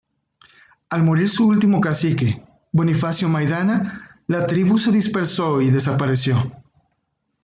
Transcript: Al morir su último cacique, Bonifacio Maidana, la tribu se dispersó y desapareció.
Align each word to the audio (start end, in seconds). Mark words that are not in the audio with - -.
Al 0.89 1.03
morir 1.03 1.29
su 1.29 1.45
último 1.45 1.79
cacique, 1.79 2.43
Bonifacio 2.71 3.29
Maidana, 3.29 4.19
la 4.25 4.47
tribu 4.47 4.79
se 4.79 4.91
dispersó 4.91 5.61
y 5.61 5.69
desapareció. 5.69 6.51